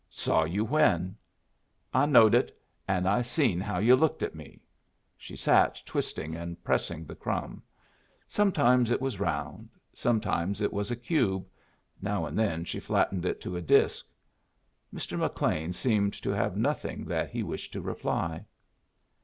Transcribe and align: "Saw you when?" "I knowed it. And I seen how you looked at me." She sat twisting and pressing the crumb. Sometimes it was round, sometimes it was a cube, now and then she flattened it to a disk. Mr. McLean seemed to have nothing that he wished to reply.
"Saw 0.09 0.45
you 0.45 0.65
when?" 0.65 1.15
"I 1.93 2.07
knowed 2.07 2.33
it. 2.33 2.59
And 2.87 3.07
I 3.07 3.21
seen 3.21 3.59
how 3.61 3.77
you 3.77 3.95
looked 3.95 4.23
at 4.23 4.33
me." 4.33 4.63
She 5.15 5.35
sat 5.35 5.79
twisting 5.85 6.35
and 6.35 6.63
pressing 6.63 7.05
the 7.05 7.13
crumb. 7.13 7.61
Sometimes 8.27 8.89
it 8.89 8.99
was 8.99 9.19
round, 9.19 9.69
sometimes 9.93 10.59
it 10.59 10.73
was 10.73 10.89
a 10.89 10.95
cube, 10.95 11.45
now 12.01 12.25
and 12.25 12.35
then 12.35 12.65
she 12.65 12.79
flattened 12.79 13.27
it 13.27 13.39
to 13.41 13.55
a 13.55 13.61
disk. 13.61 14.07
Mr. 14.91 15.19
McLean 15.19 15.71
seemed 15.71 16.13
to 16.23 16.31
have 16.31 16.57
nothing 16.57 17.05
that 17.05 17.29
he 17.29 17.43
wished 17.43 17.71
to 17.73 17.81
reply. 17.81 18.43